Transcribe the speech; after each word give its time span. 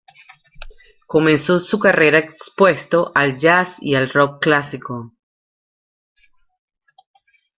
Comenzó 1.05 1.59
su 1.59 1.77
carrera 1.77 2.17
expuesto 2.17 3.11
al 3.13 3.37
Jazz 3.37 3.77
y 3.83 3.93
al 3.93 4.09
Rock 4.09 4.41
clásico. 4.41 5.13